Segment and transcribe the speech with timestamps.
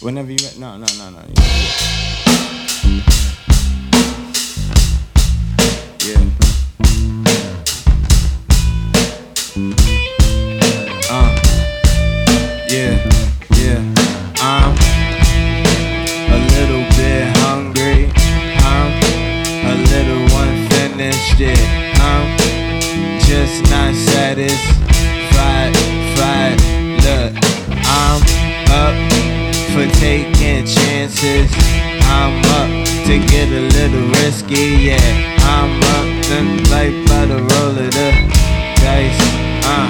[0.00, 0.38] whenever you.
[0.58, 1.20] No, no, no, no.
[6.06, 6.20] Yeah.
[11.10, 11.30] Uh.
[12.68, 12.94] Yeah,
[13.56, 13.80] yeah.
[14.40, 14.76] I'm
[16.30, 18.10] a little bit hungry.
[18.64, 18.92] I'm
[19.66, 21.38] a little unfinished.
[21.38, 21.60] Yeah,
[22.00, 24.89] I'm just not satisfied.
[29.80, 31.50] For taking chances.
[32.04, 32.68] I'm up
[33.06, 34.76] to get a little risky.
[34.88, 36.36] Yeah, I'm up to
[36.70, 38.10] life by the roll of the
[38.84, 39.20] dice.
[39.64, 39.88] Uh.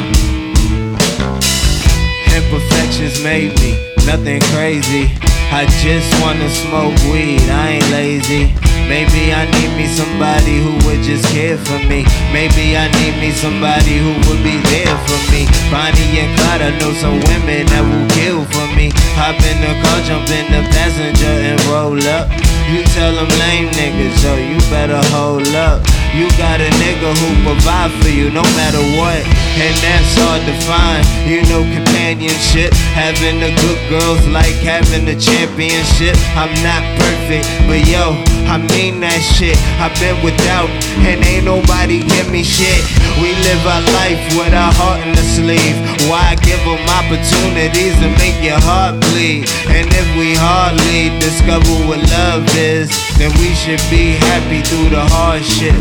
[2.37, 3.73] Imperfections made me
[4.07, 5.11] nothing crazy.
[5.51, 8.70] I just wanna smoke weed, I ain't lazy.
[8.89, 12.07] Maybe I need me somebody who would just care for me.
[12.33, 15.51] Maybe I need me somebody who would be there for me.
[15.69, 18.91] Bonnie and Clyde, I know some women that will kill for me.
[19.19, 22.31] Hop in the car, jump in the passenger and roll up.
[22.71, 25.83] You tell them lame niggas, yo, you better hold up.
[26.15, 29.23] You got a nigga who provide for you no matter what,
[29.59, 31.03] and that's hard to find.
[31.27, 36.15] You know companionship, having the good girls like having the championship.
[36.35, 39.59] I'm not perfect, but yo, I mean that shit.
[39.83, 40.71] I've been without,
[41.05, 42.81] and ain't nobody give me shit.
[43.21, 45.77] We live our life with our heart in the sleeve.
[46.09, 49.45] Why give them opportunities to make your heart bleed?
[49.69, 52.89] And if we hardly discover what love is,
[53.21, 55.77] then we should be happy through the hardship.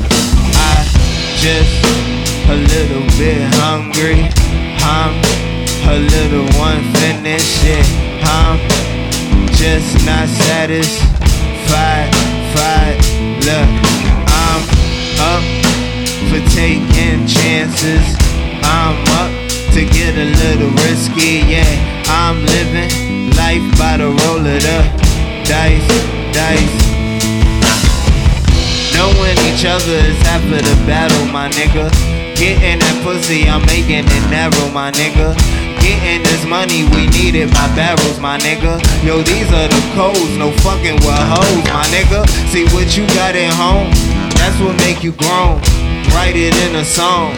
[0.57, 0.83] I
[1.39, 1.79] just
[2.49, 4.27] a little bit hungry.
[4.83, 5.15] I'm
[5.87, 7.63] a little unfinished.
[8.23, 8.59] I'm
[9.55, 12.18] just not satisfied.
[12.53, 12.97] Fied.
[13.45, 13.69] Look,
[14.27, 14.61] I'm
[15.21, 15.43] up
[16.29, 18.05] for taking chances.
[18.63, 19.31] I'm up
[19.73, 21.45] to get a little risky.
[21.45, 21.69] Yeah,
[22.07, 22.89] I'm living
[23.37, 24.79] life by the roll of the
[25.45, 25.87] dice,
[26.33, 26.77] dice.
[28.93, 31.89] Knowing each other is of the battle, my nigga.
[32.35, 35.35] Getting that pussy, I'm making it narrow, my nigga.
[35.79, 38.79] Getting this money, we need it by barrels, my nigga.
[39.03, 42.27] Yo, these are the codes, no fucking with hoes, my nigga.
[42.51, 43.89] See what you got at home,
[44.35, 45.61] that's what make you grown.
[46.11, 47.31] Write it in a song,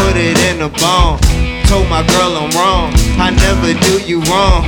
[0.00, 1.20] put it in a bone.
[1.68, 4.64] Told my girl I'm wrong, I never do you wrong.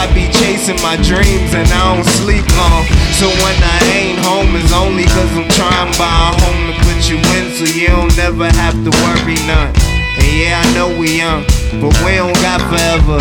[0.00, 2.84] I be chasing my dreams and I don't sleep long.
[3.18, 6.74] So when I ain't home, it's only cause I'm trying to buy a home to
[6.86, 9.99] put you in so you don't never have to worry none.
[10.30, 11.42] Yeah, I know we young,
[11.82, 13.18] but we don't got forever.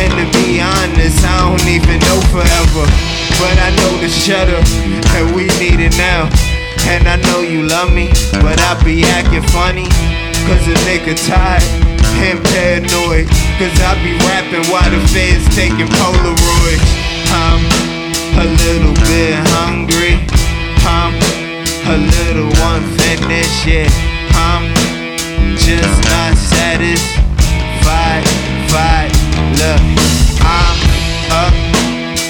[0.00, 2.84] And to be honest, I don't even know forever.
[3.36, 4.60] But I know the shutter,
[5.20, 6.32] and we need it now.
[6.88, 8.08] And I know you love me,
[8.40, 9.84] but I be acting funny.
[10.48, 11.60] Cause a nigga tired
[12.24, 13.28] and paranoid.
[13.60, 16.88] Cause I be rapping while the feds taking Polaroids.
[17.36, 17.60] I'm
[18.40, 20.24] a little bit hungry.
[20.88, 21.12] I'm
[21.84, 23.66] a little unfinished.
[23.66, 23.90] Yeah,
[26.94, 27.26] not
[27.82, 28.24] satisfied.
[28.70, 29.12] Fied.
[29.58, 29.80] Look,
[30.42, 30.78] I'm
[31.30, 31.54] up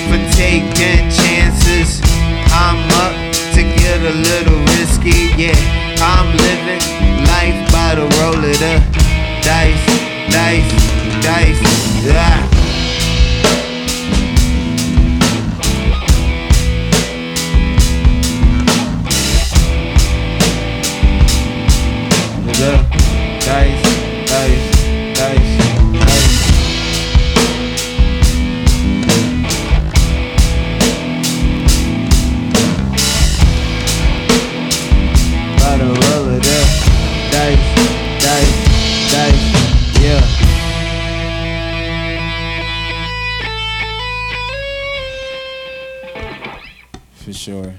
[0.09, 2.01] for taking chances.
[2.53, 3.15] I'm up
[3.55, 5.33] to get a little risky.
[5.37, 5.57] Yeah,
[6.01, 6.83] I'm living
[7.27, 8.83] life by the roll of the
[9.43, 9.87] dice,
[10.31, 12.05] dice, dice.
[12.05, 12.56] Yeah.
[47.27, 47.75] For sure.